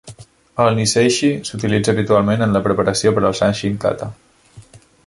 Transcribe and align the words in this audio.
El 0.63 0.71
"niseishi" 0.79 1.29
s'utilitza 1.49 1.95
habitualment 1.95 2.45
en 2.47 2.57
la 2.59 2.63
preparació 2.69 3.17
per 3.19 3.25
al 3.31 3.39
"sanchin 3.43 3.79
kata". 3.87 4.11